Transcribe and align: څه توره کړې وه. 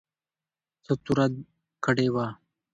څه 0.83 0.93
توره 1.03 1.25
کړې 1.85 2.07
وه. 2.13 2.27